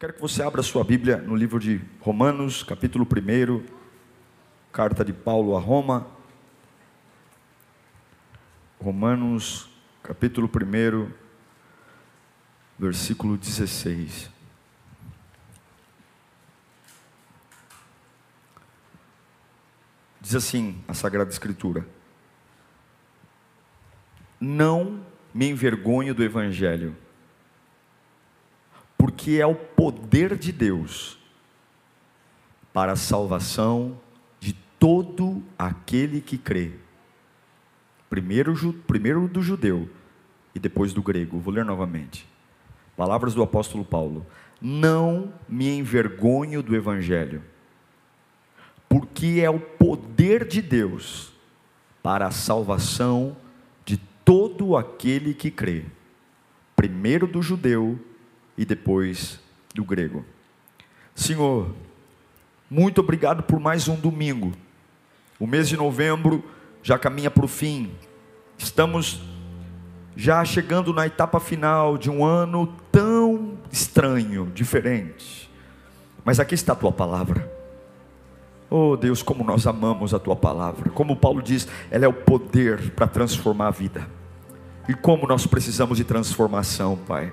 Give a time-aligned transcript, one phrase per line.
[0.00, 3.62] Quero que você abra sua Bíblia no livro de Romanos, capítulo 1,
[4.72, 6.06] carta de Paulo a Roma.
[8.82, 9.68] Romanos,
[10.02, 11.12] capítulo 1,
[12.78, 14.30] versículo 16.
[20.18, 21.86] Diz assim a Sagrada Escritura:
[24.40, 25.04] Não
[25.34, 26.96] me envergonho do Evangelho,
[29.00, 31.18] porque é o poder de Deus
[32.70, 33.98] para a salvação
[34.38, 36.72] de todo aquele que crê.
[38.10, 38.54] Primeiro,
[38.86, 39.88] primeiro do judeu
[40.54, 41.38] e depois do grego.
[41.38, 42.28] Vou ler novamente.
[42.94, 44.26] Palavras do apóstolo Paulo:
[44.60, 47.42] Não me envergonho do evangelho,
[48.86, 51.32] porque é o poder de Deus
[52.02, 53.34] para a salvação
[53.82, 55.86] de todo aquele que crê,
[56.76, 57.98] primeiro do judeu
[58.56, 59.40] e depois
[59.74, 60.24] do grego.
[61.14, 61.70] Senhor,
[62.68, 64.52] muito obrigado por mais um domingo.
[65.38, 66.44] O mês de novembro
[66.82, 67.92] já caminha para o fim.
[68.58, 69.20] Estamos
[70.16, 75.50] já chegando na etapa final de um ano tão estranho, diferente.
[76.24, 77.50] Mas aqui está a tua palavra.
[78.68, 80.90] Oh Deus, como nós amamos a tua palavra.
[80.90, 84.06] Como Paulo diz, ela é o poder para transformar a vida.
[84.88, 87.32] E como nós precisamos de transformação, Pai.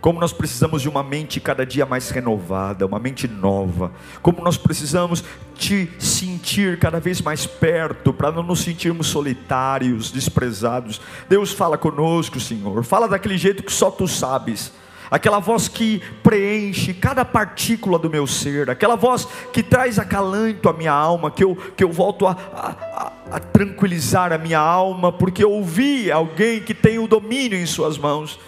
[0.00, 3.92] Como nós precisamos de uma mente cada dia mais renovada, uma mente nova.
[4.22, 5.22] Como nós precisamos
[5.54, 11.00] te sentir cada vez mais perto, para não nos sentirmos solitários, desprezados.
[11.28, 12.82] Deus fala conosco, Senhor.
[12.82, 14.72] Fala daquele jeito que só tu sabes
[15.10, 20.72] aquela voz que preenche cada partícula do meu ser, aquela voz que traz acalanto à
[20.72, 25.42] minha alma, que eu, que eu volto a, a, a tranquilizar a minha alma, porque
[25.42, 28.38] eu ouvi alguém que tem o domínio em Suas mãos.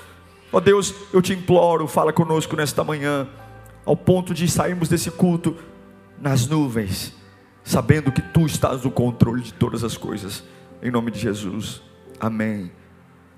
[0.53, 3.27] Ó Deus, eu te imploro, fala conosco nesta manhã,
[3.87, 5.57] ao ponto de sairmos desse culto
[6.21, 7.15] nas nuvens,
[7.65, 10.45] sabendo que tu estás no controle de todas as coisas,
[10.83, 11.81] em nome de Jesus,
[12.21, 12.71] amém.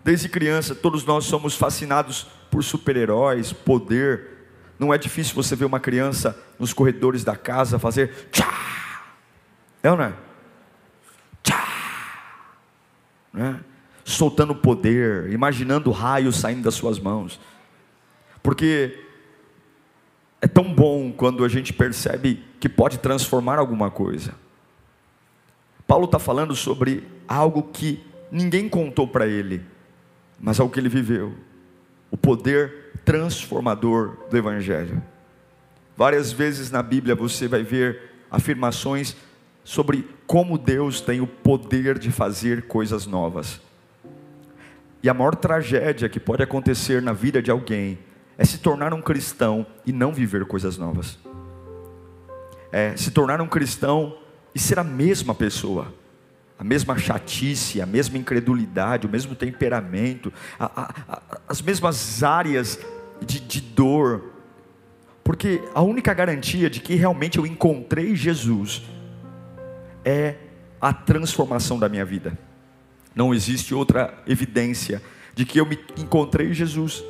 [0.02, 4.48] Desde criança, todos nós somos fascinados por super-heróis, poder.
[4.78, 8.52] Não é difícil você ver uma criança nos corredores da casa fazer tchá,
[9.82, 10.12] é ou não é?
[11.44, 11.64] Tchá,
[13.32, 13.73] não é?
[14.04, 17.40] Soltando poder, imaginando raios saindo das suas mãos.
[18.42, 19.00] Porque
[20.40, 24.34] é tão bom quando a gente percebe que pode transformar alguma coisa.
[25.86, 29.62] Paulo está falando sobre algo que ninguém contou para ele,
[30.38, 31.34] mas algo que ele viveu:
[32.10, 35.02] o poder transformador do Evangelho.
[35.96, 39.16] Várias vezes na Bíblia você vai ver afirmações
[39.62, 43.60] sobre como Deus tem o poder de fazer coisas novas.
[45.04, 47.98] E a maior tragédia que pode acontecer na vida de alguém
[48.38, 51.18] é se tornar um cristão e não viver coisas novas.
[52.72, 54.16] É se tornar um cristão
[54.54, 55.92] e ser a mesma pessoa,
[56.58, 62.80] a mesma chatice, a mesma incredulidade, o mesmo temperamento, a, a, a, as mesmas áreas
[63.20, 64.32] de, de dor.
[65.22, 68.82] Porque a única garantia de que realmente eu encontrei Jesus
[70.02, 70.36] é
[70.80, 72.38] a transformação da minha vida.
[73.14, 75.02] Não existe outra evidência
[75.34, 77.02] de que eu me encontrei Jesus.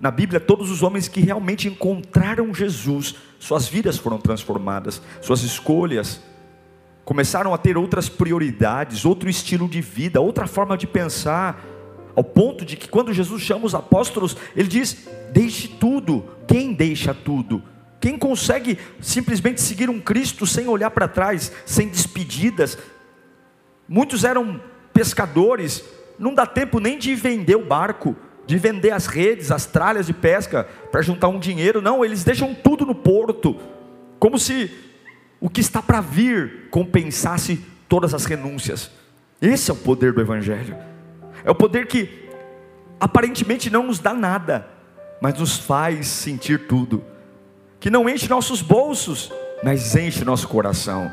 [0.00, 6.20] Na Bíblia, todos os homens que realmente encontraram Jesus, suas vidas foram transformadas, suas escolhas
[7.04, 11.62] começaram a ter outras prioridades, outro estilo de vida, outra forma de pensar,
[12.14, 16.24] ao ponto de que quando Jesus chama os apóstolos, ele diz: Deixe tudo.
[16.46, 17.62] Quem deixa tudo?
[18.00, 22.76] Quem consegue simplesmente seguir um Cristo sem olhar para trás, sem despedidas?
[23.88, 24.60] Muitos eram
[24.92, 25.84] pescadores,
[26.18, 28.16] não dá tempo nem de vender o barco,
[28.46, 32.54] de vender as redes, as tralhas de pesca para juntar um dinheiro, não, eles deixam
[32.54, 33.56] tudo no porto,
[34.18, 34.70] como se
[35.40, 38.90] o que está para vir compensasse todas as renúncias.
[39.40, 40.76] Esse é o poder do Evangelho,
[41.44, 42.28] é o poder que
[43.00, 44.68] aparentemente não nos dá nada,
[45.20, 47.04] mas nos faz sentir tudo,
[47.80, 51.10] que não enche nossos bolsos, mas enche nosso coração.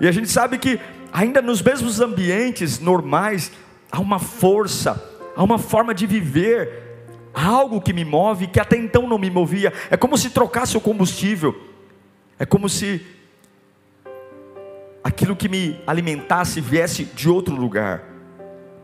[0.00, 0.78] E a gente sabe que
[1.12, 3.52] ainda nos mesmos ambientes normais,
[3.90, 5.02] há uma força,
[5.36, 6.88] há uma forma de viver,
[7.32, 9.72] algo que me move que até então não me movia.
[9.90, 11.54] É como se trocasse o combustível.
[12.38, 13.04] É como se
[15.02, 18.04] aquilo que me alimentasse viesse de outro lugar.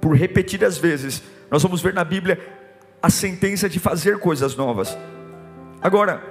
[0.01, 2.39] Por repetidas vezes, nós vamos ver na Bíblia
[3.03, 4.97] a sentença de fazer coisas novas.
[5.81, 6.23] Agora,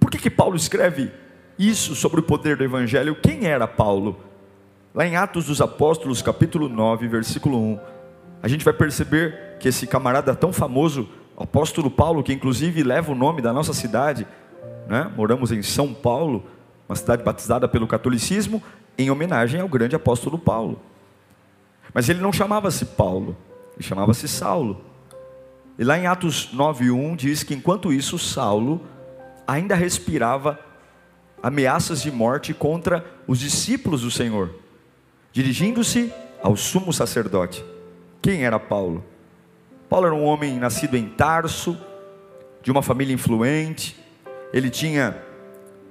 [0.00, 1.10] por que que Paulo escreve
[1.58, 3.14] isso sobre o poder do evangelho?
[3.14, 4.27] Quem era Paulo?
[4.94, 7.78] Lá em Atos dos Apóstolos, capítulo 9, versículo 1,
[8.42, 13.12] a gente vai perceber que esse camarada tão famoso, o apóstolo Paulo, que inclusive leva
[13.12, 14.26] o nome da nossa cidade,
[14.88, 15.10] né?
[15.14, 16.46] moramos em São Paulo,
[16.88, 18.62] uma cidade batizada pelo catolicismo,
[18.96, 20.80] em homenagem ao grande apóstolo Paulo.
[21.92, 23.36] Mas ele não chamava-se Paulo,
[23.76, 24.80] ele chamava-se Saulo.
[25.78, 28.80] E lá em Atos 9:1 diz que enquanto isso Saulo
[29.46, 30.58] ainda respirava
[31.42, 34.50] ameaças de morte contra os discípulos do Senhor,
[35.32, 37.64] dirigindo-se ao sumo sacerdote.
[38.22, 39.04] Quem era Paulo?
[39.88, 41.78] Paulo era um homem nascido em Tarso,
[42.62, 43.96] de uma família influente,
[44.52, 45.16] ele tinha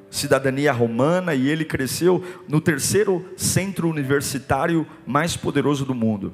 [0.10, 6.34] cidadania romana e ele cresceu no terceiro centro universitário mais poderoso do mundo.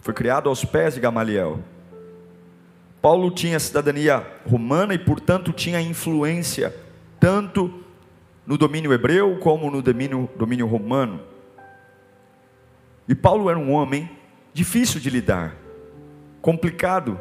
[0.00, 1.60] Foi criado aos pés de Gamaliel.
[3.00, 6.74] Paulo tinha cidadania romana e, portanto, tinha influência
[7.18, 7.82] tanto
[8.46, 11.20] no domínio hebreu como no domínio, domínio romano.
[13.12, 14.08] E Paulo era um homem
[14.54, 15.54] difícil de lidar,
[16.40, 17.20] complicado.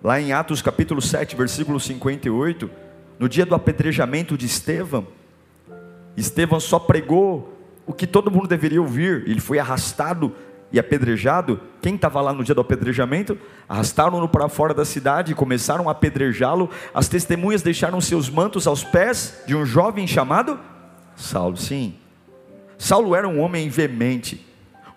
[0.00, 2.70] Lá em Atos capítulo 7, versículo 58,
[3.18, 5.08] no dia do apedrejamento de Estevão,
[6.16, 7.52] Estevão só pregou
[7.84, 10.32] o que todo mundo deveria ouvir, ele foi arrastado
[10.70, 11.60] e apedrejado.
[11.82, 13.36] Quem estava lá no dia do apedrejamento?
[13.68, 16.70] Arrastaram-no para fora da cidade e começaram a apedrejá-lo.
[16.94, 20.60] As testemunhas deixaram seus mantos aos pés de um jovem chamado
[21.16, 21.56] Saulo.
[21.56, 21.96] Sim,
[22.78, 24.46] Saulo era um homem veemente,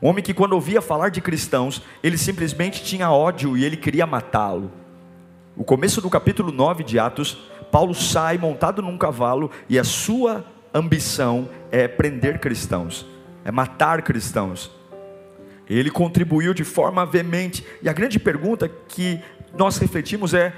[0.01, 4.06] um homem que, quando ouvia falar de cristãos, ele simplesmente tinha ódio e ele queria
[4.07, 4.71] matá-lo.
[5.56, 7.38] O começo do capítulo 9 de Atos
[7.71, 13.06] Paulo sai montado num cavalo e a sua ambição é prender cristãos,
[13.45, 14.69] é matar cristãos.
[15.69, 17.65] Ele contribuiu de forma veemente.
[17.81, 19.21] E a grande pergunta que
[19.57, 20.53] nós refletimos é: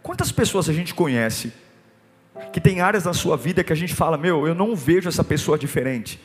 [0.00, 1.52] quantas pessoas a gente conhece
[2.52, 5.24] que tem áreas na sua vida que a gente fala, meu, eu não vejo essa
[5.24, 6.20] pessoa diferente.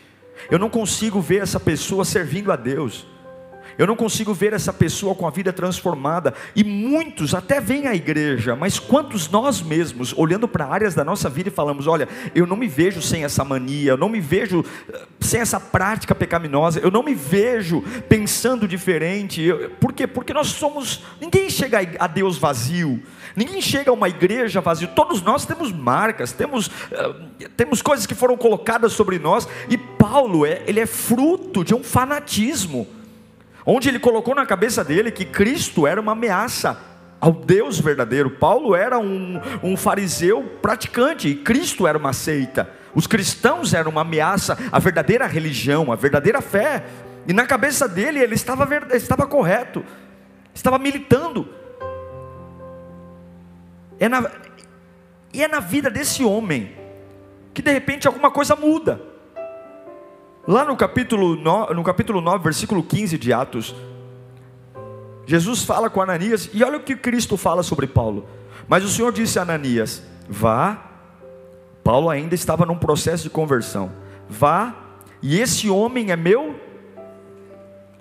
[0.49, 3.05] Eu não consigo ver essa pessoa servindo a Deus.
[3.79, 6.33] Eu não consigo ver essa pessoa com a vida transformada.
[6.53, 11.29] E muitos até vêm à igreja, mas quantos nós mesmos, olhando para áreas da nossa
[11.29, 12.05] vida e falamos: olha,
[12.35, 16.13] eu não me vejo sem essa mania, eu não me vejo eh, sem essa prática
[16.13, 19.49] pecaminosa, eu não me vejo pensando diferente.
[19.79, 20.05] por quê?
[20.05, 21.01] Porque nós somos.
[21.21, 23.01] Ninguém chega a Deus vazio.
[23.33, 24.89] Ninguém chega a uma igreja vazio.
[24.89, 29.47] Todos nós temos marcas, temos, uh, temos coisas que foram colocadas sobre nós.
[29.69, 32.98] E Paulo é, ele é fruto de um fanatismo
[33.71, 36.79] onde ele colocou na cabeça dele que Cristo era uma ameaça
[37.19, 38.31] ao Deus verdadeiro.
[38.31, 42.69] Paulo era um, um fariseu praticante e Cristo era uma seita.
[42.95, 46.83] Os cristãos eram uma ameaça à verdadeira religião, à verdadeira fé.
[47.27, 49.85] E na cabeça dele ele estava, estava correto,
[50.53, 51.47] estava militando.
[53.99, 54.31] É na,
[55.33, 56.75] e é na vida desse homem
[57.53, 59.08] que de repente alguma coisa muda.
[60.47, 63.75] Lá no capítulo, 9, no capítulo 9, versículo 15 de Atos,
[65.25, 68.27] Jesus fala com Ananias, e olha o que Cristo fala sobre Paulo.
[68.67, 70.77] Mas o Senhor disse a Ananias: Vá,
[71.83, 73.91] Paulo ainda estava num processo de conversão.
[74.27, 74.75] Vá,
[75.21, 76.59] e esse homem é meu.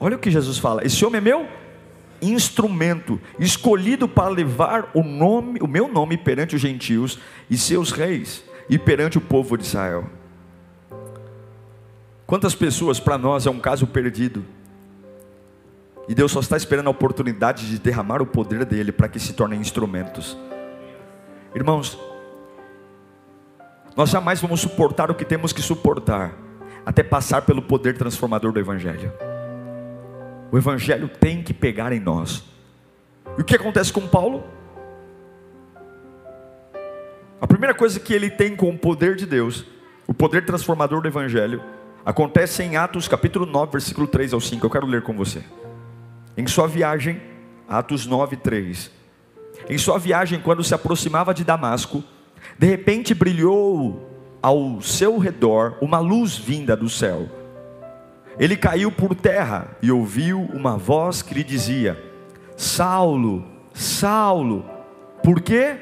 [0.00, 1.46] Olha o que Jesus fala: Esse homem é meu
[2.20, 8.44] instrumento, escolhido para levar o nome, o meu nome perante os gentios e seus reis
[8.68, 10.17] e perante o povo de Israel.
[12.28, 14.44] Quantas pessoas para nós é um caso perdido?
[16.06, 19.32] E Deus só está esperando a oportunidade de derramar o poder dele para que se
[19.32, 20.36] tornem instrumentos.
[21.54, 21.98] Irmãos,
[23.96, 26.36] nós jamais vamos suportar o que temos que suportar,
[26.84, 29.10] até passar pelo poder transformador do Evangelho.
[30.52, 32.44] O Evangelho tem que pegar em nós.
[33.38, 34.44] E o que acontece com Paulo?
[37.40, 39.64] A primeira coisa que ele tem com o poder de Deus,
[40.06, 41.62] o poder transformador do Evangelho,
[42.08, 44.64] Acontece em Atos capítulo 9, versículo 3 ao 5.
[44.64, 45.44] Eu quero ler com você.
[46.38, 47.20] Em sua viagem,
[47.68, 48.90] Atos 9, 3.
[49.68, 52.02] Em sua viagem, quando se aproximava de Damasco,
[52.58, 54.08] de repente brilhou
[54.40, 57.28] ao seu redor uma luz vinda do céu.
[58.38, 62.02] Ele caiu por terra e ouviu uma voz que lhe dizia:
[62.56, 64.64] Saulo, Saulo,
[65.22, 65.76] por que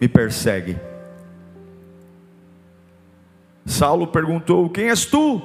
[0.00, 0.78] me persegue?
[3.64, 5.40] Saulo perguntou: Quem és tu?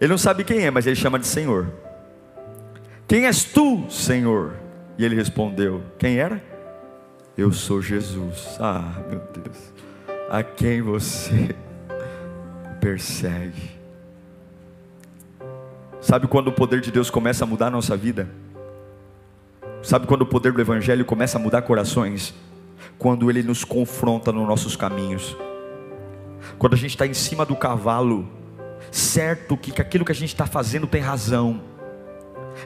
[0.00, 1.72] ele não sabe quem é, mas ele chama de Senhor.
[3.06, 4.54] Quem és tu, Senhor?
[4.96, 6.42] E ele respondeu: Quem era?
[7.36, 8.56] Eu sou Jesus.
[8.60, 9.72] Ah, meu Deus.
[10.30, 11.54] a quem você
[12.80, 13.70] persegue.
[16.00, 18.28] Sabe quando o poder de Deus começa a mudar a nossa vida?
[19.82, 22.34] Sabe quando o poder do Evangelho começa a mudar corações?
[22.98, 25.36] Quando ele nos confronta nos nossos caminhos.
[26.58, 28.28] Quando a gente está em cima do cavalo,
[28.90, 31.62] certo que aquilo que a gente está fazendo tem razão,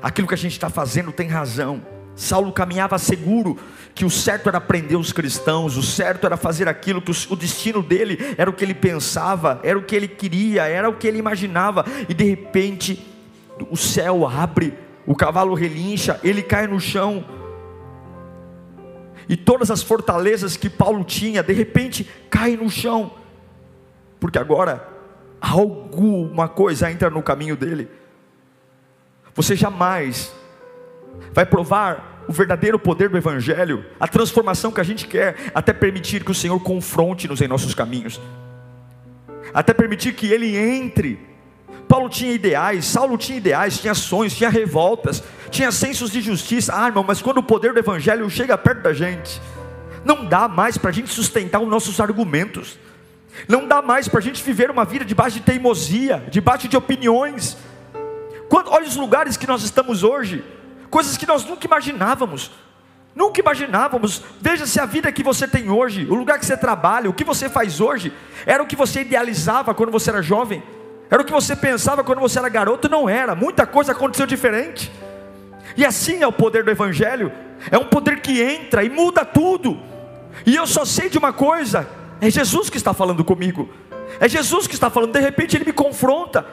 [0.03, 1.83] aquilo que a gente está fazendo tem razão.
[2.15, 3.59] Saulo caminhava seguro
[3.95, 7.83] que o certo era prender os cristãos, o certo era fazer aquilo que o destino
[7.83, 11.19] dele era o que ele pensava, era o que ele queria, era o que ele
[11.19, 13.07] imaginava, e de repente
[13.71, 14.73] o céu abre,
[15.07, 17.23] o cavalo relincha, ele cai no chão,
[19.29, 23.13] e todas as fortalezas que Paulo tinha, de repente caem no chão,
[24.19, 24.89] porque agora
[25.41, 27.89] alguma coisa entra no caminho dele.
[29.35, 30.35] Você jamais
[31.33, 36.25] vai provar o verdadeiro poder do Evangelho, a transformação que a gente quer, até permitir
[36.25, 38.21] que o Senhor confronte-nos em nossos caminhos,
[39.55, 41.21] até permitir que Ele entre.
[41.87, 46.73] Paulo tinha ideais, Saulo tinha ideais, tinha sonhos, tinha revoltas, tinha sensos de justiça.
[46.75, 49.41] Ah, irmão, mas quando o poder do Evangelho chega perto da gente,
[50.05, 52.79] não dá mais para a gente sustentar os nossos argumentos,
[53.49, 57.57] não dá mais para a gente viver uma vida debaixo de teimosia, debaixo de opiniões.
[58.49, 60.45] Quando, olha os lugares que nós estamos hoje,
[60.91, 62.51] coisas que nós nunca imaginávamos.
[63.15, 64.23] Nunca imaginávamos.
[64.41, 67.25] Veja se a vida que você tem hoje, o lugar que você trabalha, o que
[67.25, 68.13] você faz hoje,
[68.45, 70.63] era o que você idealizava quando você era jovem,
[71.11, 73.35] era o que você pensava quando você era garoto, não era.
[73.35, 74.93] Muita coisa aconteceu diferente.
[75.77, 77.33] E assim é o poder do Evangelho,
[77.71, 79.81] é um poder que entra e muda tudo.
[80.45, 81.89] E eu só sei de uma coisa:
[82.21, 83.69] é Jesus que está falando comigo,
[84.21, 85.13] é Jesus que está falando.
[85.13, 86.47] De repente ele me confronta,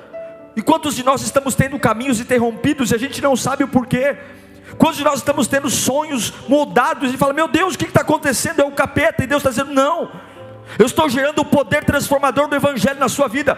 [0.56, 4.16] e quantos de nós estamos tendo caminhos interrompidos e a gente não sabe o porquê?
[4.78, 8.62] Quantos de nós estamos tendo sonhos mudados e fala, meu Deus, o que está acontecendo?
[8.62, 10.12] É o capeta, e Deus está dizendo, não,
[10.78, 13.58] eu estou gerando o poder transformador do Evangelho na sua vida.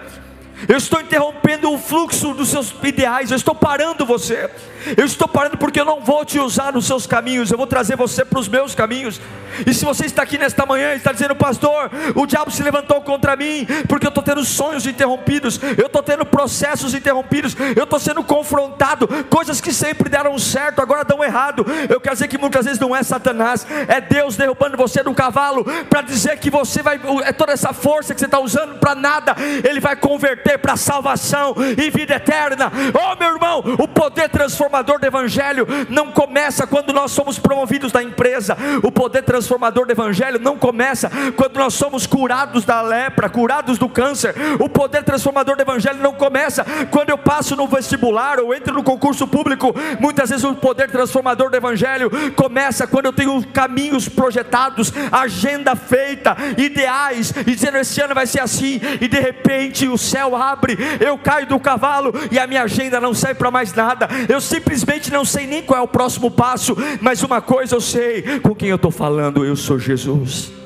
[0.67, 4.49] Eu estou interrompendo o fluxo dos seus ideais, eu estou parando você.
[4.97, 7.95] Eu estou parando porque eu não vou te usar nos seus caminhos, eu vou trazer
[7.95, 9.19] você para os meus caminhos.
[9.65, 13.01] E se você está aqui nesta manhã e está dizendo, pastor, o diabo se levantou
[13.01, 17.99] contra mim, porque eu estou tendo sonhos interrompidos, eu estou tendo processos interrompidos, eu estou
[17.99, 21.65] sendo confrontado, coisas que sempre deram certo, agora dão errado.
[21.89, 25.65] Eu quero dizer que muitas vezes não é Satanás, é Deus derrubando você do cavalo,
[25.89, 29.35] para dizer que você vai, é toda essa força que você está usando para nada,
[29.63, 32.71] Ele vai converter para salvação e vida eterna.
[32.93, 38.01] Oh meu irmão, o poder transformador do Evangelho não começa quando nós somos promovidos da
[38.01, 43.77] empresa, o poder transformador do Evangelho não começa quando nós somos curados da lepra, curados
[43.77, 44.35] do câncer.
[44.59, 48.83] O poder transformador do Evangelho não começa quando eu passo no vestibular ou entro no
[48.83, 49.73] concurso público.
[49.99, 56.35] Muitas vezes o poder transformador do Evangelho começa quando eu tenho caminhos projetados, agenda feita,
[56.57, 61.17] ideais, e dizendo esse ano vai ser assim, e de repente o céu abre, eu
[61.17, 64.07] caio do cavalo e a minha agenda não serve para mais nada.
[64.27, 68.39] Eu simplesmente não sei nem qual é o próximo passo, mas uma coisa eu sei
[68.39, 70.64] com quem eu estou falando eu sou Jesus.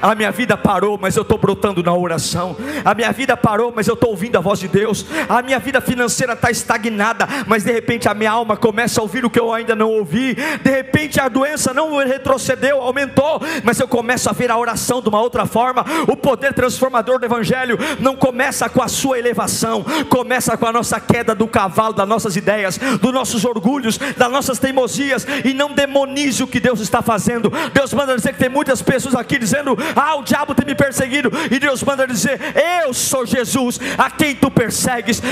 [0.00, 2.56] A minha vida parou, mas eu estou brotando na oração.
[2.84, 5.06] A minha vida parou, mas eu estou ouvindo a voz de Deus.
[5.28, 9.24] A minha vida financeira está estagnada, mas de repente a minha alma começa a ouvir
[9.24, 10.34] o que eu ainda não ouvi.
[10.34, 15.08] De repente a doença não retrocedeu, aumentou, mas eu começo a ver a oração de
[15.08, 15.84] uma outra forma.
[16.06, 21.00] O poder transformador do Evangelho não começa com a sua elevação, começa com a nossa
[21.00, 26.42] queda do cavalo, das nossas ideias, dos nossos orgulhos, das nossas teimosias, e não demonize
[26.42, 27.50] o que Deus está fazendo.
[27.72, 31.30] Deus manda dizer que tem muitas pessoas aqui dizendo: ah, o diabo tem me perseguido.
[31.50, 32.40] E Deus manda dizer:
[32.82, 35.22] Eu sou Jesus, a quem tu persegues.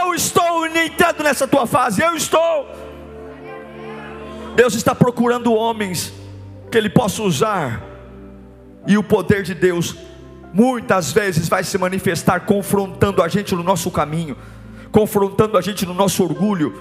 [0.00, 2.02] Eu estou entrando nessa tua fase.
[2.02, 2.68] Eu estou.
[4.54, 6.12] Deus está procurando homens
[6.70, 7.82] que Ele possa usar.
[8.86, 9.96] E o poder de Deus
[10.52, 14.36] muitas vezes vai se manifestar confrontando a gente no nosso caminho,
[14.92, 16.72] confrontando a gente no nosso orgulho,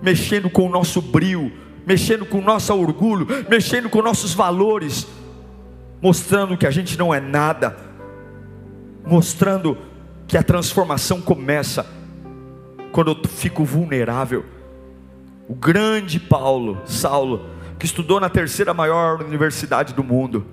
[0.00, 1.50] mexendo com o nosso brio,
[1.84, 5.06] mexendo com o nosso orgulho, mexendo com nossos valores
[6.00, 7.76] mostrando que a gente não é nada,
[9.04, 9.76] mostrando
[10.26, 11.86] que a transformação começa
[12.92, 14.44] quando eu fico vulnerável.
[15.48, 17.48] O grande Paulo, Saulo,
[17.78, 20.46] que estudou na terceira maior universidade do mundo,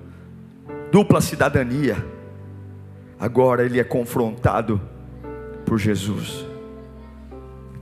[0.92, 1.96] dupla cidadania,
[3.18, 4.80] agora ele é confrontado
[5.64, 6.46] por Jesus.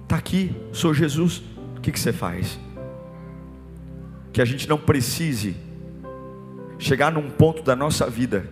[0.02, 1.42] Está aqui, sou Jesus,
[1.76, 2.58] o que, que você faz?
[4.32, 5.56] Que a gente não precise
[6.82, 8.46] chegar num ponto da nossa vida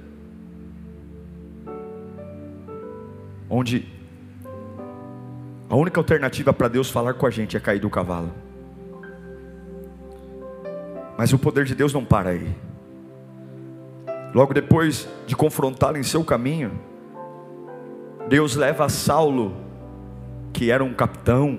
[3.51, 3.85] onde
[5.69, 8.33] a única alternativa para Deus falar com a gente é cair do cavalo.
[11.19, 12.49] Mas o poder de Deus não para aí.
[14.33, 16.81] Logo depois de confrontá-lo em seu caminho,
[18.29, 19.57] Deus leva Saulo,
[20.53, 21.59] que era um capitão,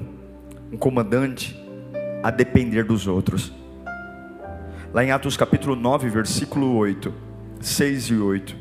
[0.71, 1.57] um comandante,
[2.23, 3.53] a depender dos outros.
[4.93, 7.13] Lá em Atos capítulo 9, versículo 8,
[7.62, 8.55] 6 e 8.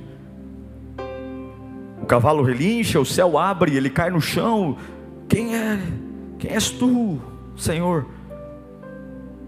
[2.01, 4.77] O cavalo relincha, o céu abre, ele cai no chão.
[5.29, 5.81] Quem é?
[6.39, 7.21] Quem és tu,
[7.57, 8.07] Senhor?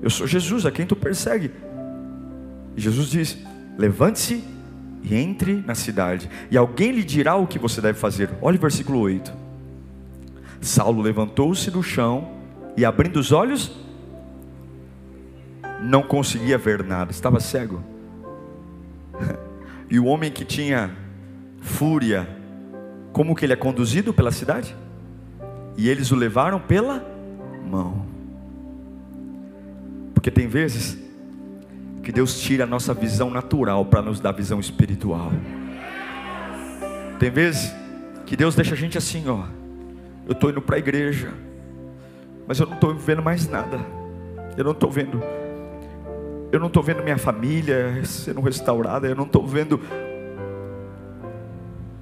[0.02, 1.52] Eu sou Jesus, a quem tu persegue.
[2.76, 3.38] E Jesus diz:
[3.78, 4.42] Levante-se
[5.04, 8.28] e entre na cidade, e alguém lhe dirá o que você deve fazer.
[8.42, 9.32] Olha o versículo 8.
[10.60, 12.32] Saulo levantou-se do chão
[12.76, 13.81] e, abrindo os olhos,
[15.82, 17.82] não conseguia ver nada, estava cego.
[19.90, 20.90] E o homem que tinha
[21.60, 22.26] fúria,
[23.12, 24.74] como que ele é conduzido pela cidade?
[25.76, 27.04] E eles o levaram pela
[27.70, 28.06] mão.
[30.14, 30.96] Porque tem vezes
[32.02, 35.30] que Deus tira a nossa visão natural para nos dar visão espiritual.
[37.18, 37.74] Tem vezes
[38.24, 39.44] que Deus deixa a gente assim, ó.
[40.26, 41.34] Eu estou indo para a igreja,
[42.46, 43.78] mas eu não estou vendo mais nada.
[44.56, 45.22] Eu não estou vendo.
[46.52, 49.08] Eu não estou vendo minha família sendo restaurada.
[49.08, 49.80] Eu não estou vendo.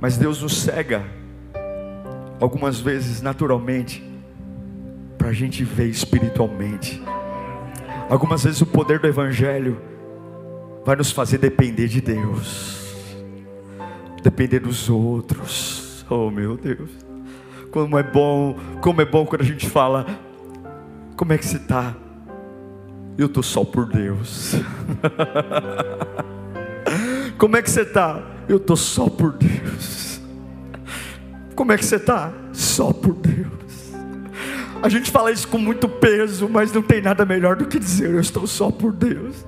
[0.01, 1.05] Mas Deus nos cega
[2.41, 4.03] algumas vezes naturalmente
[5.17, 7.01] para a gente ver espiritualmente.
[8.09, 9.81] Algumas vezes o poder do Evangelho
[10.85, 13.15] vai nos fazer depender de Deus,
[14.23, 16.05] depender dos outros.
[16.11, 16.91] Oh meu Deus,
[17.71, 20.07] como é bom, como é bom quando a gente fala,
[21.17, 21.95] como é que você está?
[23.21, 24.55] Eu estou só por Deus.
[27.37, 28.23] como é que você está?
[28.49, 30.23] Eu estou só por Deus.
[31.55, 32.33] Como é que você está?
[32.51, 33.93] Só por Deus.
[34.83, 38.09] A gente fala isso com muito peso, mas não tem nada melhor do que dizer:
[38.09, 39.45] Eu estou só por Deus.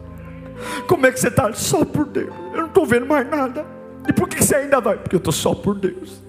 [0.86, 1.50] Como é que você está?
[1.54, 2.28] Só por Deus.
[2.52, 3.64] Eu não estou vendo mais nada.
[4.06, 4.98] E por que você ainda vai?
[4.98, 6.22] Porque eu estou só por Deus.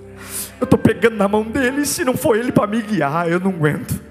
[0.61, 1.81] Eu estou pegando na mão dele.
[1.81, 4.01] E se não for ele para me guiar, eu não aguento.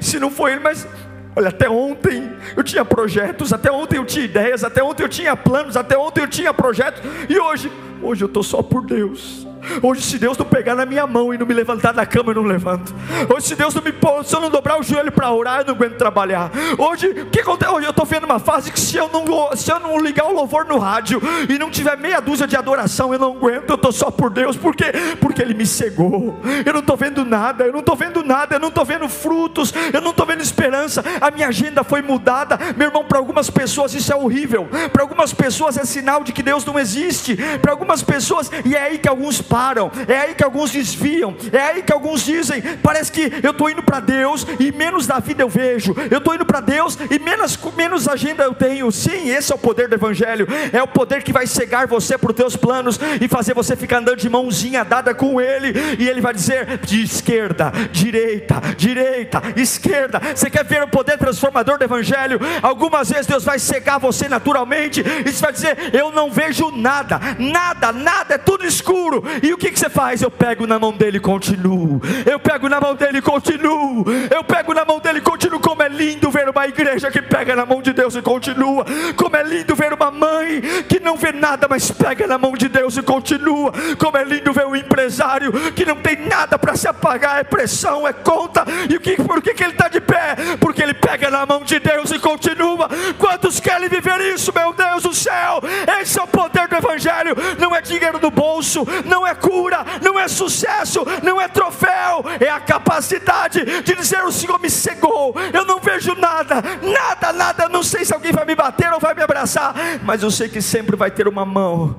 [0.00, 0.88] Se não for ele, mas
[1.34, 5.34] Olha, até ontem eu tinha projetos, até ontem eu tinha ideias, até ontem eu tinha
[5.34, 9.46] planos, até ontem eu tinha projetos, e hoje, hoje eu estou só por Deus.
[9.82, 12.36] Hoje, se Deus não pegar na minha mão e não me levantar da cama, eu
[12.36, 12.94] não levanto.
[13.34, 15.66] Hoje, se Deus não me pôr, se eu não dobrar o joelho para orar, eu
[15.66, 16.50] não aguento trabalhar.
[16.78, 17.72] Hoje, o que acontece?
[17.72, 20.32] Hoje eu estou vendo uma fase que se eu, não, se eu não ligar o
[20.32, 23.92] louvor no rádio e não tiver meia dúzia de adoração, eu não aguento, eu estou
[23.92, 24.56] só por Deus.
[24.56, 24.92] Por quê?
[25.20, 26.38] Porque Ele me cegou.
[26.64, 29.72] Eu não estou vendo nada, eu não estou vendo nada, eu não estou vendo frutos,
[29.92, 31.04] eu não estou vendo esperança.
[31.20, 32.58] A minha agenda foi mudada.
[32.76, 34.68] Meu irmão, para algumas pessoas isso é horrível.
[34.92, 37.36] Para algumas pessoas é sinal de que Deus não existe.
[37.60, 41.58] Para algumas pessoas, e é aí que alguns param, é aí que alguns desviam, é
[41.58, 45.42] aí que alguns dizem: parece que eu estou indo para Deus e menos da vida
[45.42, 48.90] eu vejo, eu estou indo para Deus e menos, menos agenda eu tenho.
[48.90, 52.30] Sim, esse é o poder do Evangelho, é o poder que vai cegar você para
[52.30, 56.22] os teus planos e fazer você ficar andando de mãozinha dada com Ele, e Ele
[56.22, 60.18] vai dizer: de esquerda, direita, direita, esquerda.
[60.34, 62.40] Você quer ver o poder transformador do Evangelho?
[62.62, 67.20] Algumas vezes Deus vai cegar você naturalmente, e você vai dizer: eu não vejo nada,
[67.38, 69.22] nada, nada, é tudo escuro.
[69.42, 70.22] E o que, que você faz?
[70.22, 72.00] Eu pego na mão dele e continuo.
[72.24, 74.04] Eu pego na mão dele e continuo.
[74.30, 75.58] Eu pego na mão dele e continuo.
[75.58, 78.84] Como é lindo ver uma igreja que pega na mão de Deus e continua.
[79.16, 82.68] Como é lindo ver uma mãe que não vê nada, mas pega na mão de
[82.68, 83.72] Deus e continua.
[83.98, 88.06] Como é lindo ver um empresário que não tem nada para se apagar, é pressão,
[88.06, 88.64] é conta.
[88.88, 90.36] E o que, por que, que ele está de pé?
[90.60, 92.88] Porque ele pega na mão de Deus e continua.
[93.18, 95.60] Quantos querem viver isso, meu Deus do céu?
[96.00, 97.36] Esse é o poder do Evangelho.
[97.58, 102.48] Não é dinheiro no bolso, não é cura não é sucesso, não é troféu, é
[102.48, 107.68] a capacidade de dizer: O Senhor me cegou, eu não vejo nada, nada, nada.
[107.68, 110.62] Não sei se alguém vai me bater ou vai me abraçar, mas eu sei que
[110.62, 111.96] sempre vai ter uma mão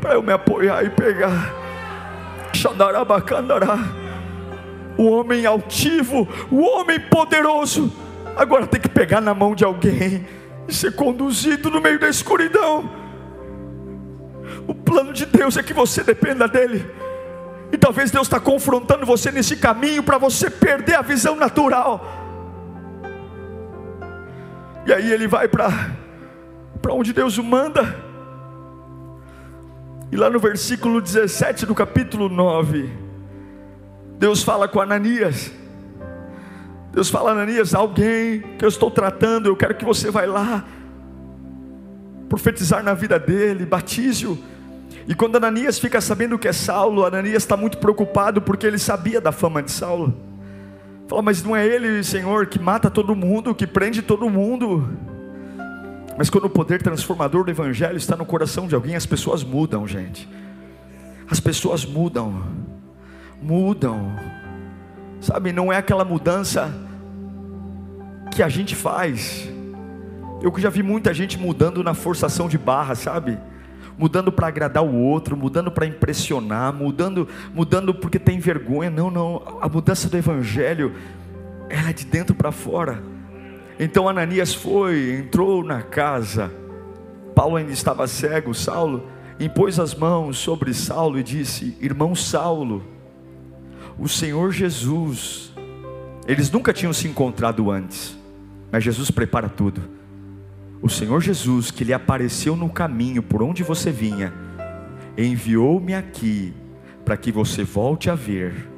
[0.00, 1.54] para eu me apoiar e pegar.
[4.96, 7.90] O homem altivo, o homem poderoso,
[8.36, 10.26] agora tem que pegar na mão de alguém
[10.68, 13.01] e ser conduzido no meio da escuridão.
[14.66, 16.84] O plano de Deus é que você dependa dEle.
[17.72, 22.20] E talvez Deus está confrontando você nesse caminho para você perder a visão natural.
[24.84, 25.72] E aí ele vai para
[26.90, 27.96] onde Deus o manda.
[30.10, 32.92] E lá no versículo 17 do capítulo 9,
[34.18, 35.50] Deus fala com Ananias.
[36.92, 40.62] Deus fala, Ananias, alguém que eu estou tratando, eu quero que você vá lá,
[42.32, 44.38] profetizar na vida dele, batize-o
[45.06, 49.20] e quando Ananias fica sabendo que é Saulo, Ananias está muito preocupado porque ele sabia
[49.20, 50.14] da fama de Saulo.
[51.08, 54.88] Fala, mas não é ele, Senhor, que mata todo mundo, que prende todo mundo.
[56.16, 59.86] Mas quando o poder transformador do Evangelho está no coração de alguém, as pessoas mudam,
[59.86, 60.28] gente.
[61.28, 62.42] As pessoas mudam,
[63.42, 64.14] mudam,
[65.20, 65.52] sabe?
[65.52, 66.72] Não é aquela mudança
[68.30, 69.51] que a gente faz.
[70.42, 73.38] Eu já vi muita gente mudando na forçação de barra, sabe?
[73.96, 78.90] Mudando para agradar o outro, mudando para impressionar, mudando, mudando porque tem vergonha.
[78.90, 79.58] Não, não.
[79.60, 80.94] A mudança do evangelho
[81.68, 83.02] é de dentro para fora.
[83.78, 86.50] Então Ananias foi, entrou na casa.
[87.34, 89.06] Paulo ainda estava cego, Saulo
[89.44, 92.82] impôs as mãos sobre Saulo e disse: Irmão Saulo,
[93.98, 95.52] o Senhor Jesus,
[96.26, 98.16] eles nunca tinham se encontrado antes,
[98.70, 99.82] mas Jesus prepara tudo.
[100.82, 104.34] O Senhor Jesus, que lhe apareceu no caminho por onde você vinha,
[105.16, 106.52] enviou-me aqui
[107.04, 108.68] para que você volte a ver.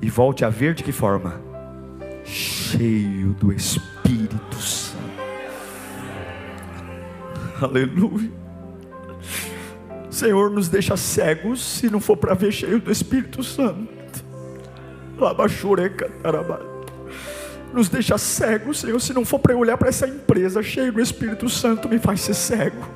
[0.00, 1.40] E volte a ver de que forma?
[2.24, 4.96] Cheio do Espírito Santo.
[7.60, 8.30] Aleluia.
[10.08, 14.24] Senhor, nos deixa cegos se não for para ver cheio do Espírito Santo.
[17.76, 20.98] Nos deixa cegos, Senhor, se não for para eu olhar para essa empresa cheia do
[20.98, 22.88] Espírito Santo, me faz ser cego.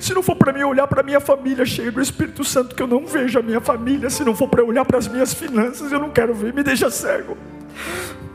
[0.00, 2.88] Se não for para mim olhar para minha família cheia do Espírito Santo, que eu
[2.88, 6.00] não vejo a minha família, se não for para olhar para as minhas finanças, eu
[6.00, 7.38] não quero ver, me deixa cego.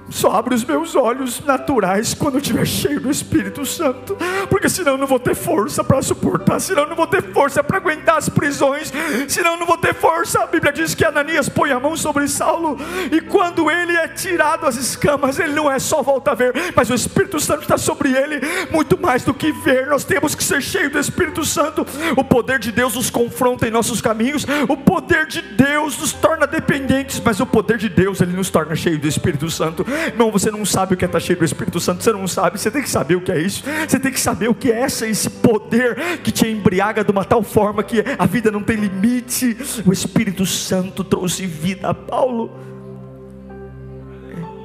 [0.10, 4.17] Só abre os meus olhos naturais quando eu estiver cheio do Espírito Santo,
[4.50, 7.63] porque senão eu não vou ter força para suportar, senão eu não vou ter força
[7.63, 8.91] para aguentar as prisões,
[9.28, 10.43] senão eu não vou ter força.
[10.43, 12.78] A Bíblia diz que Ananias põe a mão sobre Saulo,
[13.12, 16.89] e quando ele é tirado as escamas, ele não é só volta a ver, mas
[16.89, 18.39] o Espírito Santo está sobre ele,
[18.72, 19.88] muito mais do que ver.
[19.88, 21.86] Nós temos que ser cheios do Espírito Santo.
[22.15, 26.48] O poder de Deus nos confronta em nossos caminhos, o poder de Deus nos torna
[26.48, 29.86] dependentes, mas o poder de Deus ele nos torna cheios do Espírito Santo.
[30.08, 32.60] Irmão, você não sabe o que é estar cheio do Espírito Santo, você não sabe,
[32.60, 34.82] você tem que saber o que é isso, você tem que saber o que é
[34.82, 38.78] essa, esse poder que te embriaga de uma tal forma que a vida não tem
[38.78, 39.58] limite.
[39.86, 42.52] O Espírito Santo trouxe vida a Paulo,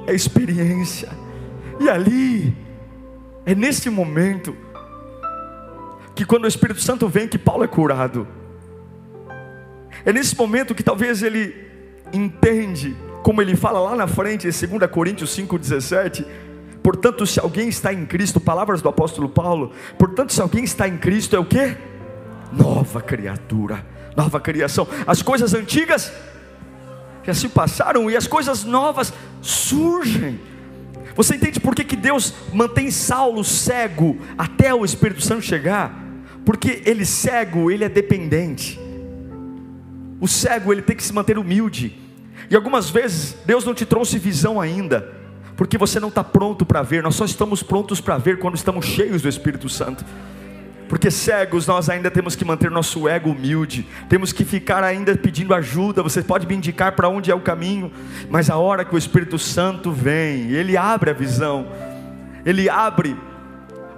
[0.07, 1.09] é experiência,
[1.79, 2.55] e ali,
[3.45, 4.55] é nesse momento,
[6.15, 8.27] que quando o Espírito Santo vem, que Paulo é curado.
[10.05, 11.55] É nesse momento que talvez ele
[12.11, 16.25] entende como ele fala lá na frente, em 2 Coríntios 5,17.
[16.83, 20.97] Portanto, se alguém está em Cristo, palavras do apóstolo Paulo, portanto, se alguém está em
[20.97, 21.77] Cristo, é o que?
[22.51, 24.85] Nova criatura, nova criação.
[25.07, 26.11] As coisas antigas
[27.23, 30.39] já se passaram e as coisas novas surgem.
[31.15, 35.97] Você entende por que, que Deus mantém Saulo cego até o Espírito Santo chegar?
[36.45, 38.77] Porque ele cego, ele é dependente.
[40.19, 42.02] O cego, ele tem que se manter humilde.
[42.49, 45.11] E algumas vezes Deus não te trouxe visão ainda,
[45.55, 48.85] porque você não está pronto para ver, nós só estamos prontos para ver quando estamos
[48.85, 50.03] cheios do Espírito Santo.
[50.87, 55.53] Porque cegos nós ainda temos que manter nosso ego humilde, temos que ficar ainda pedindo
[55.53, 56.03] ajuda.
[56.03, 57.91] Você pode me indicar para onde é o caminho,
[58.29, 61.65] mas a hora que o Espírito Santo vem, ele abre a visão,
[62.45, 63.15] ele abre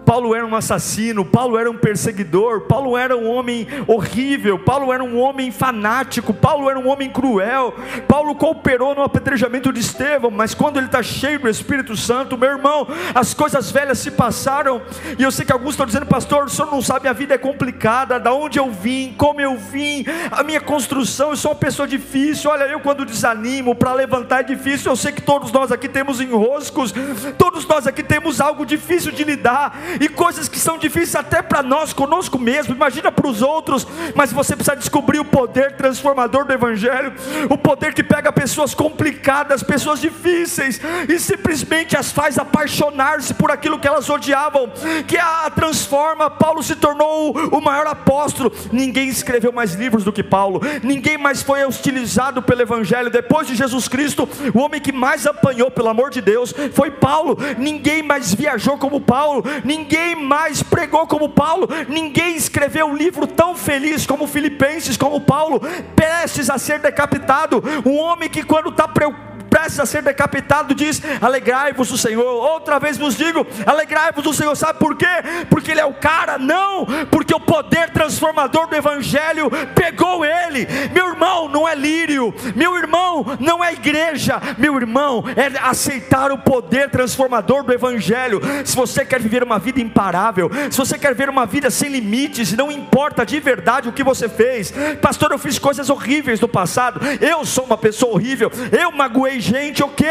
[0.06, 5.04] Paulo era um assassino, Paulo era um perseguidor, Paulo era um homem horrível, Paulo era
[5.04, 7.74] um homem fanático, Paulo era um homem cruel,
[8.08, 12.52] Paulo cooperou no apedrejamento de Estevão, mas quando ele está cheio do Espírito Santo, meu
[12.52, 14.82] irmão, as coisas velhas se passaram,
[15.18, 17.38] e eu sei que alguns estão dizendo, pastor, o senhor não sabe, a vida é
[17.38, 21.88] complicada, da onde eu vim, como eu vim, a minha construção, eu sou uma pessoa
[21.88, 25.90] difícil, olha, eu quando desanimo, para levantar é difícil, eu sei que todos nós aqui
[25.90, 26.94] temos enroscos,
[27.38, 31.64] todos nós aqui temos algo difícil de lidar, e coisas que são difíceis até para
[31.64, 36.54] nós, conosco mesmo, imagina para os outros, mas você precisa descobrir o poder transformador do
[36.54, 37.14] Evangelho,
[37.50, 43.80] o poder que pega pessoas complicadas, pessoas difíceis, e simplesmente as faz apaixonar-se por aquilo
[43.80, 44.72] que elas odiavam,
[45.08, 46.30] que a transforma.
[46.30, 51.42] Paulo se tornou o maior apóstolo, ninguém escreveu mais livros do que Paulo, ninguém mais
[51.42, 56.10] foi hostilizado pelo Evangelho, depois de Jesus Cristo, o homem que mais apanhou, pelo amor
[56.10, 61.68] de Deus, foi Paulo, ninguém mais viajou como Paulo, ninguém ninguém mais pregou como Paulo,
[61.88, 65.62] ninguém escreveu um livro tão feliz como Filipenses, como Paulo,
[65.96, 67.64] prestes a ser decapitado.
[67.86, 72.26] Um homem que, quando está preocupado, prestes a ser decapitado, diz: Alegrai-vos do Senhor.
[72.26, 74.54] Outra vez vos digo: Alegrai-vos do Senhor.
[74.54, 75.06] Sabe por quê?
[75.50, 76.38] Porque Ele é o cara?
[76.38, 80.68] Não, porque o poder transformador do Evangelho pegou ele.
[80.92, 86.38] Meu irmão, não é lírio, meu irmão, não é igreja, meu irmão, é aceitar o
[86.38, 88.42] poder transformador do Evangelho.
[88.66, 92.52] Se você quer viver uma vida imparável, se você quer ver uma vida sem limites,
[92.54, 97.00] não importa de verdade o que você fez, pastor, eu fiz coisas horríveis no passado,
[97.22, 100.06] eu sou uma pessoa horrível, eu magoei gente, ok,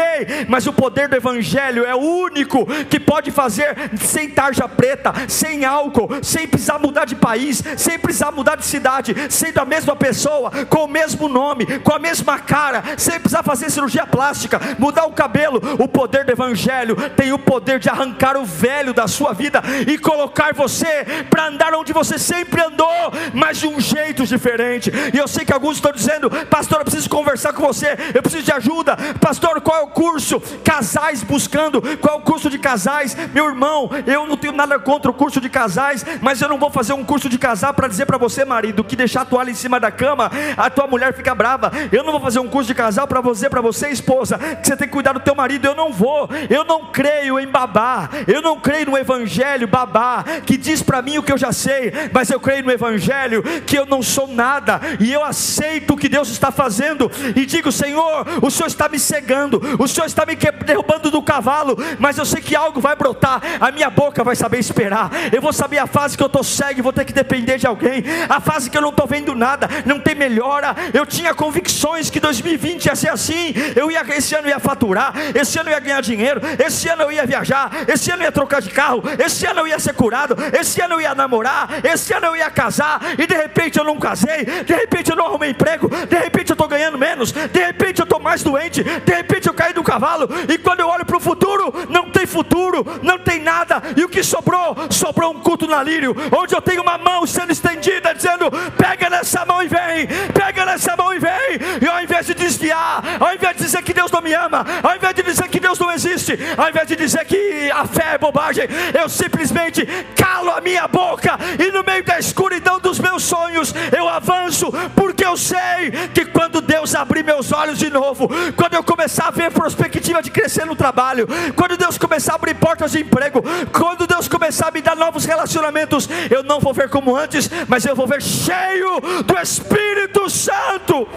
[0.47, 5.65] mas o poder do Evangelho é o único que pode fazer sem tarja preta, sem
[5.65, 10.51] álcool, sem precisar mudar de país, sem precisar mudar de cidade, sendo a mesma pessoa,
[10.69, 15.11] com o mesmo nome, com a mesma cara, sem precisar fazer cirurgia plástica, mudar o
[15.13, 15.61] cabelo.
[15.79, 19.97] O poder do Evangelho tem o poder de arrancar o velho da sua vida e
[19.97, 24.91] colocar você para andar onde você sempre andou, mas de um jeito diferente.
[25.13, 28.43] E eu sei que alguns estão dizendo, pastor, eu preciso conversar com você, eu preciso
[28.43, 28.95] de ajuda,
[29.25, 30.39] pastor, qual é o curso?
[30.63, 33.17] Casais buscando, qual é o curso de casais?
[33.33, 36.69] Meu irmão, eu não tenho nada contra o curso de casais, mas eu não vou
[36.69, 39.55] fazer um curso de casal para dizer para você, marido, que deixar a toalha em
[39.55, 41.71] cima da cama, a tua mulher fica brava.
[41.91, 44.77] Eu não vou fazer um curso de casal para você, para você, esposa, que você
[44.77, 45.65] tem que cuidar do teu marido.
[45.65, 46.29] Eu não vou.
[46.47, 48.07] Eu não creio em babá.
[48.27, 51.91] Eu não creio no evangelho babá que diz para mim o que eu já sei,
[52.13, 56.07] mas eu creio no evangelho que eu não sou nada e eu aceito o que
[56.07, 60.35] Deus está fazendo e digo, Senhor, o Senhor está me cegando, o Senhor está me
[60.35, 63.41] derrubando do cavalo, mas eu sei que algo vai brotar.
[63.59, 65.09] A minha boca vai saber esperar.
[65.31, 67.65] Eu vou saber a fase que eu estou cego e vou ter que depender de
[67.65, 68.03] alguém.
[68.27, 70.75] A fase que eu não estou vendo nada, não tem melhora.
[70.93, 73.53] Eu tinha convicções que 2020 ia ser assim.
[73.75, 77.11] Eu ia esse ano ia faturar, esse ano eu ia ganhar dinheiro, esse ano eu
[77.11, 80.35] ia viajar, esse ano eu ia trocar de carro, esse ano eu ia ser curado,
[80.57, 83.97] esse ano eu ia namorar, esse ano eu ia casar e de repente eu não
[83.97, 87.99] casei, de repente eu não arrumei emprego, de repente eu estou ganhando menos, de repente
[87.99, 91.17] eu estou mais doente, de repente eu caí do cavalo e quando eu olho para
[91.17, 94.75] o futuro não tem futuro, não tem nada e o que sobrou?
[94.89, 99.45] Sobrou um culto na lírio, onde eu tenho uma mão sendo estendida dizendo pega nessa
[99.45, 103.55] mão e vem, pega nessa mão e vem e ao invés de desviar, ao invés
[103.57, 106.37] de dizer que Deus não me ama, ao invés de dizer que Deus não existe,
[106.57, 108.65] ao invés de dizer que a fé é bobagem,
[108.99, 114.07] eu simplesmente calo a minha boca e no meio da escuridão dos meus sonhos eu
[114.09, 119.27] avanço, porque eu sei que quando Deus abrir meus olhos de novo, quando eu começar
[119.27, 123.43] a ver perspectiva de crescer no trabalho, quando Deus começar a abrir portas de emprego,
[123.73, 127.85] quando Deus começar a me dar novos relacionamentos, eu não vou ver como antes, mas
[127.85, 131.07] eu vou ver cheio do Espírito Santo.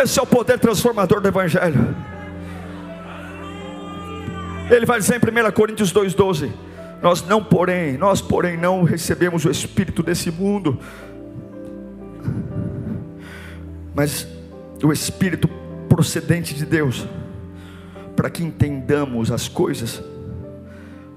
[0.00, 1.94] Esse é o poder transformador do Evangelho.
[4.70, 6.52] Ele vai dizer em 1 Coríntios 2,12:
[7.02, 10.78] Nós não, porém, nós, porém, não recebemos o Espírito desse mundo,
[13.94, 14.26] mas
[14.82, 15.48] o Espírito
[15.88, 17.06] procedente de Deus,
[18.16, 20.02] para que entendamos as coisas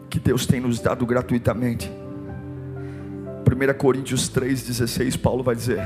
[0.10, 1.92] que Deus tem nos dado gratuitamente.
[3.46, 5.80] 1 Coríntios 3,16, Paulo vai dizer: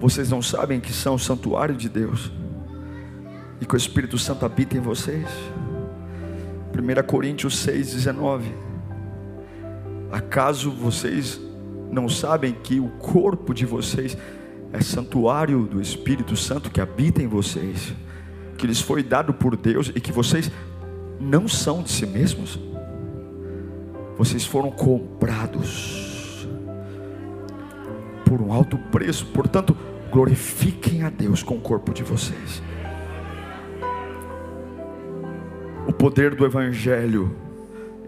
[0.00, 2.30] Vocês não sabem que são o santuário de Deus
[3.60, 5.26] e que o Espírito Santo habita em vocês?
[6.74, 8.72] 1 Coríntios 6,19
[10.12, 11.40] Acaso vocês
[11.90, 14.14] não sabem que o corpo de vocês
[14.72, 17.92] é santuário do Espírito Santo que habita em vocês,
[18.56, 20.50] que lhes foi dado por Deus e que vocês
[21.20, 22.58] não são de si mesmos?
[24.16, 26.46] Vocês foram comprados
[28.24, 29.76] por um alto preço, portanto,
[30.10, 32.62] glorifiquem a Deus com o corpo de vocês.
[35.86, 37.36] O poder do Evangelho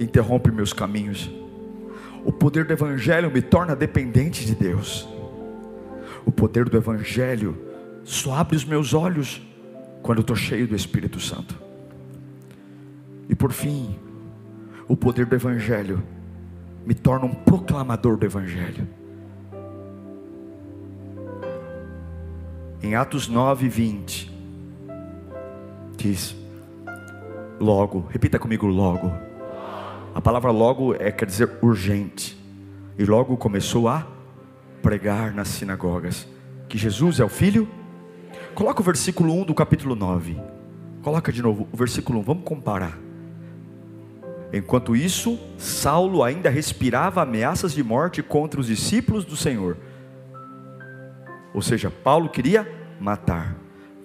[0.00, 1.31] interrompe meus caminhos.
[2.24, 5.07] O poder do Evangelho me torna dependente de Deus.
[6.26, 7.56] O poder do Evangelho
[8.02, 9.42] só abre os meus olhos
[10.02, 11.58] quando eu estou cheio do Espírito Santo.
[13.28, 13.98] E por fim,
[14.87, 16.02] o poder do Evangelho
[16.84, 18.87] me torna um proclamador do Evangelho.
[22.82, 24.30] Em Atos 9, 20,
[25.96, 26.37] diz:
[27.58, 29.10] Logo, repita comigo, logo.
[30.14, 32.38] A palavra logo é, quer dizer urgente.
[32.98, 34.06] E logo começou a
[34.85, 36.29] pregar nas sinagogas
[36.68, 37.66] que Jesus é o Filho.
[38.55, 40.37] Coloca o versículo 1 do capítulo 9.
[41.03, 42.99] Coloca de novo o versículo 1, vamos comparar.
[44.53, 49.79] Enquanto isso, Saulo ainda respirava ameaças de morte contra os discípulos do Senhor.
[51.55, 52.70] Ou seja, Paulo queria
[53.01, 53.57] matar.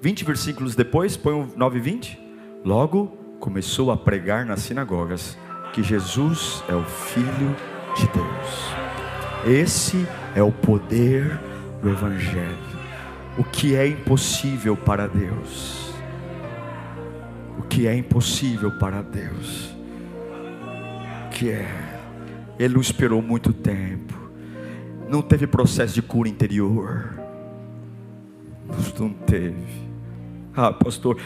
[0.01, 2.19] 20 versículos depois, põe o 9 e 20.
[2.63, 3.07] Logo
[3.41, 5.37] começou a pregar nas sinagogas
[5.73, 7.53] que Jesus é o Filho
[7.97, 8.79] de Deus.
[9.45, 11.39] Esse é o poder
[11.81, 12.69] do Evangelho.
[13.37, 15.93] O que é impossível para Deus.
[17.57, 19.73] O que é impossível para Deus.
[21.31, 21.99] Que é.
[22.57, 24.13] Ele não esperou muito tempo.
[25.09, 27.13] Não teve processo de cura interior.
[28.99, 29.89] Não teve.
[30.55, 31.17] Ah, pastor,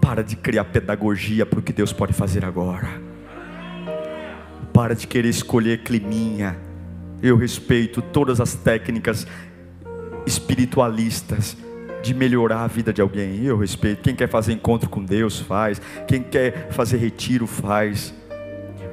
[0.00, 2.88] para de criar pedagogia para o que Deus pode fazer agora.
[4.72, 6.67] Para de querer escolher climinha.
[7.22, 9.26] Eu respeito todas as técnicas
[10.26, 11.56] espiritualistas
[12.02, 14.02] de melhorar a vida de alguém, eu respeito.
[14.02, 15.80] Quem quer fazer encontro com Deus, faz.
[16.06, 18.14] Quem quer fazer retiro, faz.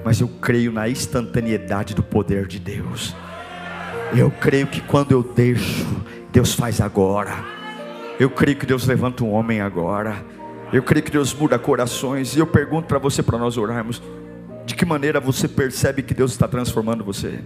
[0.03, 3.15] Mas eu creio na instantaneidade do poder de Deus.
[4.15, 5.85] Eu creio que quando eu deixo,
[6.31, 7.33] Deus faz agora.
[8.19, 10.23] Eu creio que Deus levanta um homem agora.
[10.71, 12.35] Eu creio que Deus muda corações.
[12.35, 14.01] E eu pergunto para você, para nós orarmos:
[14.65, 17.39] de que maneira você percebe que Deus está transformando você?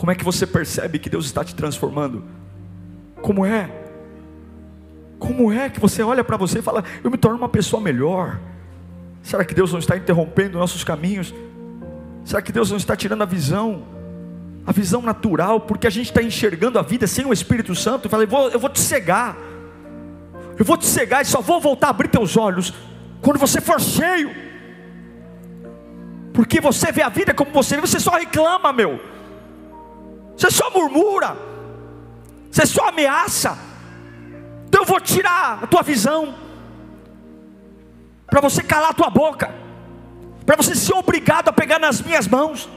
[0.00, 2.24] Como é que você percebe que Deus está te transformando?
[3.20, 3.70] Como é?
[5.18, 8.40] Como é que você olha para você e fala, eu me torno uma pessoa melhor?
[9.22, 11.34] Será que Deus não está interrompendo nossos caminhos?
[12.24, 13.82] Será que Deus não está tirando a visão?
[14.66, 18.06] A visão natural, porque a gente está enxergando a vida sem o Espírito Santo.
[18.06, 19.36] Eu falei, vou, eu vou te cegar.
[20.58, 22.72] Eu vou te cegar e só vou voltar a abrir teus olhos
[23.20, 24.30] quando você for cheio.
[26.32, 29.19] Porque você vê a vida como você vê, você só reclama, meu.
[30.40, 31.36] Você só murmura.
[32.50, 33.58] Você só ameaça.
[34.66, 36.34] Então eu vou tirar a tua visão.
[38.26, 39.54] Para você calar a tua boca.
[40.46, 42.70] Para você ser obrigado a pegar nas minhas mãos.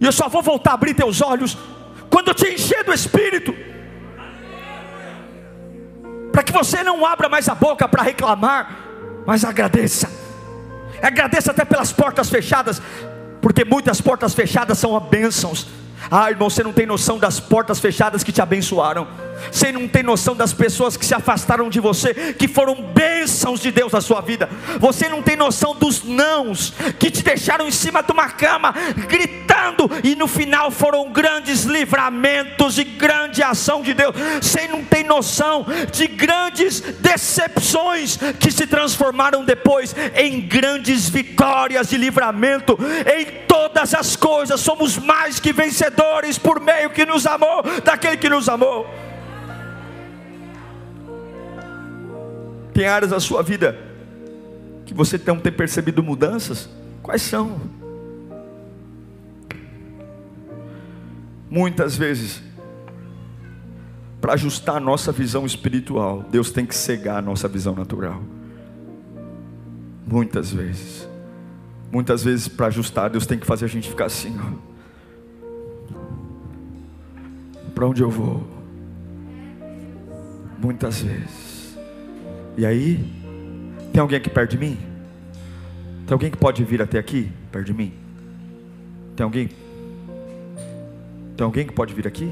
[0.00, 1.58] E eu só vou voltar a abrir teus olhos
[2.08, 3.52] quando eu te encher do Espírito.
[6.30, 8.70] Para que você não abra mais a boca para reclamar,
[9.26, 10.08] mas agradeça.
[11.02, 12.80] Agradeça até pelas portas fechadas
[13.40, 15.66] porque muitas portas fechadas são bênçãos.
[16.10, 19.06] Ah, irmão, você não tem noção das portas fechadas que te abençoaram.
[19.52, 23.70] Você não tem noção das pessoas que se afastaram de você, que foram bênçãos de
[23.70, 24.48] Deus na sua vida.
[24.80, 28.74] Você não tem noção dos nãos que te deixaram em cima de uma cama,
[29.08, 34.14] gritando, e no final foram grandes livramentos e grande ação de Deus.
[34.42, 41.96] Você não tem noção de grandes decepções que se transformaram depois em grandes vitórias de
[41.96, 42.76] livramento.
[43.06, 45.87] Em todas as coisas somos mais que vencedores
[46.38, 48.86] por meio que nos amou, daquele que nos amou.
[52.72, 53.76] Tem áreas da sua vida
[54.86, 56.68] que você não tem percebido mudanças?
[57.02, 57.60] Quais são?
[61.50, 62.42] Muitas vezes,
[64.20, 68.22] para ajustar a nossa visão espiritual, Deus tem que cegar a nossa visão natural.
[70.06, 71.08] Muitas vezes.
[71.90, 74.38] Muitas vezes, para ajustar, Deus tem que fazer a gente ficar assim,
[77.78, 78.42] Para onde eu vou?
[80.60, 81.78] Muitas vezes.
[82.56, 82.98] E aí,
[83.92, 84.76] tem alguém aqui perto de mim?
[86.04, 87.92] Tem alguém que pode vir até aqui, perto de mim?
[89.14, 89.48] Tem alguém?
[91.36, 92.28] Tem alguém que pode vir aqui?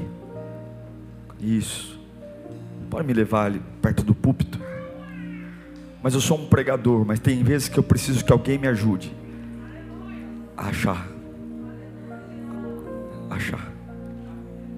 [1.39, 1.97] Isso.
[2.89, 4.59] Pode me levar ali perto do púlpito.
[6.03, 9.15] Mas eu sou um pregador, mas tem vezes que eu preciso que alguém me ajude
[10.57, 11.07] a achar.
[13.29, 13.71] Achar.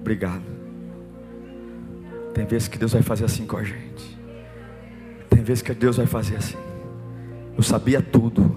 [0.00, 0.49] Obrigado.
[2.34, 4.18] Tem vezes que Deus vai fazer assim com a gente.
[5.28, 6.58] Tem vezes que Deus vai fazer assim.
[7.56, 8.54] Eu sabia tudo,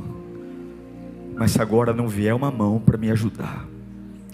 [1.36, 3.66] mas se agora não vier uma mão para me ajudar,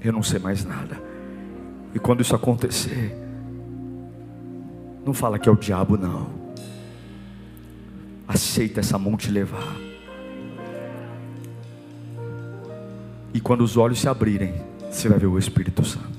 [0.04, 1.02] eu não sei mais nada.
[1.93, 3.15] E quando isso acontecer,
[5.06, 6.28] não fala que é o diabo, não.
[8.28, 9.75] Aceita essa mão te levar.
[13.34, 14.54] E quando os olhos se abrirem,
[14.91, 16.18] você vai ver o Espírito Santo.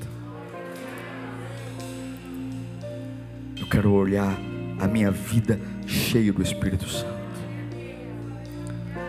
[3.80, 4.38] Quero olhar
[4.78, 7.18] a minha vida cheio do Espírito Santo.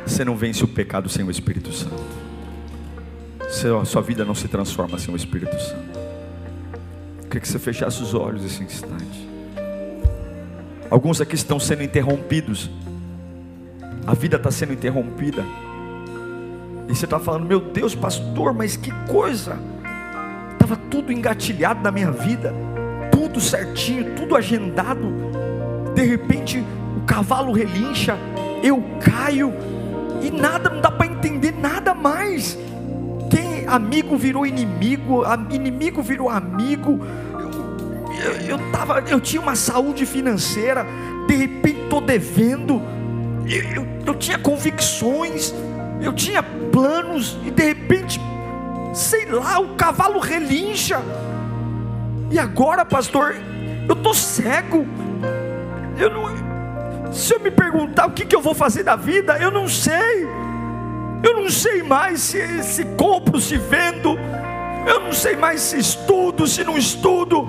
[0.08, 2.02] Você não vence o pecado sem o Espírito Santo.
[3.82, 6.00] A sua vida não se transforma sem o Espírito Santo.
[7.18, 9.28] Eu queria que você fechasse os olhos esse instante.
[10.90, 12.70] Alguns aqui estão sendo interrompidos.
[14.08, 15.44] A vida está sendo interrompida.
[16.88, 19.60] E você está falando, meu Deus, pastor, mas que coisa!
[20.54, 22.54] Estava tudo engatilhado na minha vida,
[23.32, 25.32] tudo certinho, tudo agendado
[25.94, 26.64] de repente
[26.98, 28.18] o cavalo relincha,
[28.64, 29.54] eu caio
[30.22, 32.58] e nada, não dá para entender nada mais.
[33.30, 37.00] Quem amigo virou inimigo, inimigo virou amigo.
[38.24, 40.86] Eu, eu, tava, eu tinha uma saúde financeira,
[41.28, 42.82] de repente estou devendo.
[43.48, 45.54] Eu, eu, eu tinha convicções,
[46.02, 48.20] eu tinha planos, e de repente,
[48.94, 51.02] sei lá, o cavalo relincha.
[52.32, 53.36] E agora, pastor,
[53.88, 54.88] eu estou cego,
[56.00, 59.52] eu não, se eu me perguntar o que, que eu vou fazer da vida, eu
[59.52, 60.26] não sei.
[61.24, 64.18] Eu não sei mais se, se compro, se vendo.
[64.88, 67.48] Eu não sei mais se estudo, se não estudo.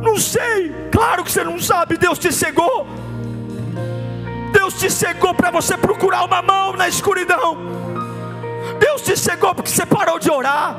[0.00, 0.72] Não sei.
[0.90, 1.98] Claro que você não sabe.
[1.98, 2.86] Deus te cegou.
[4.52, 7.58] Deus te cegou para você procurar uma mão na escuridão.
[8.78, 10.76] Deus te cegou porque você parou de orar.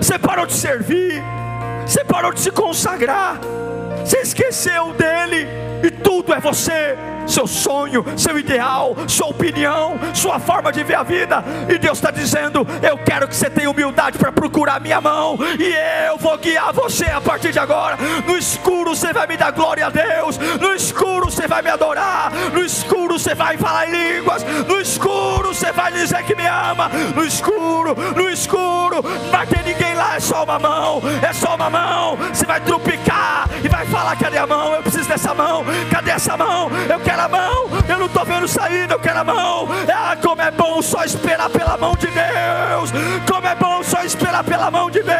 [0.00, 1.22] Você parou de servir.
[1.88, 3.40] Você parou de se consagrar.
[4.04, 5.48] Você esqueceu dele.
[5.82, 6.98] E tudo é você
[7.28, 11.44] seu sonho, seu ideal, sua opinião, sua forma de ver a vida.
[11.68, 15.38] E Deus está dizendo: Eu quero que você tenha humildade para procurar a minha mão,
[15.58, 17.96] e eu vou guiar você a partir de agora.
[18.26, 22.32] No escuro você vai me dar glória a Deus, no escuro você vai me adorar,
[22.52, 26.88] no escuro você vai falar em línguas, no escuro você vai dizer que me ama,
[27.14, 31.54] no escuro, no escuro, não vai ter ninguém lá, é só uma mão, é só
[31.54, 32.16] uma mão.
[32.32, 34.74] Você vai trupicar e vai falar: Cadê a mão?
[34.74, 36.70] Eu preciso dessa mão, cadê essa mão?
[36.88, 39.68] Eu quero quero a mão, eu não estou vendo saída, eu quero a mão.
[39.92, 42.92] Ah, como é bom só esperar pela mão de Deus,
[43.26, 45.18] como é bom só esperar pela mão de Deus.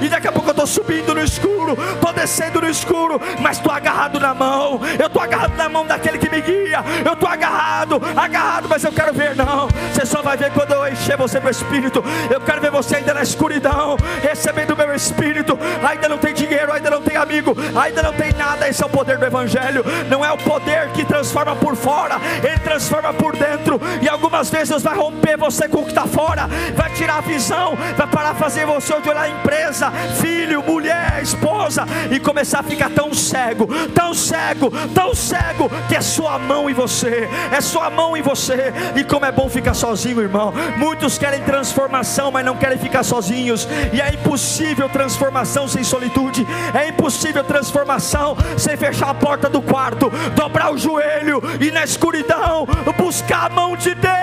[0.00, 3.72] E daqui a pouco eu estou subindo no escuro, estou descendo no escuro, mas estou
[3.72, 8.00] agarrado na mão, eu estou agarrado na mão daquele que me guia, eu estou agarrado,
[8.16, 9.68] agarrado, mas eu quero ver, não.
[9.92, 12.02] Você só vai ver quando eu encher você do Espírito.
[12.30, 15.58] Eu quero ver você ainda na escuridão, recebendo o meu Espírito.
[15.82, 18.88] Ainda não tem dinheiro, ainda não tem amigo, ainda não tem nada, esse é o
[18.88, 19.84] poder do Evangelho.
[20.08, 23.80] Não é o poder que transforma por fora, ele transforma por dentro.
[24.00, 27.76] E algumas vezes vai romper você com o que está fora, vai tirar a visão,
[27.96, 29.90] vai parar fazer você olhar a empresa,
[30.20, 36.00] filho, mulher, esposa, e começar a ficar tão cego, tão cego, tão cego, que é
[36.00, 38.72] sua mão em você, é sua mão em você.
[38.96, 40.52] E como é bom ficar sozinho, irmão.
[40.76, 43.68] Muitos querem transformação, mas não querem ficar sozinhos.
[43.92, 50.10] E é impossível transformação sem solitude, é impossível transformação sem fechar a porta do quarto,
[50.34, 52.66] dobrar o joelho e na escuridão
[52.96, 54.18] buscar a mão de Deus.